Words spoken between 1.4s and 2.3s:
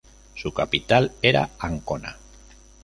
Ancona.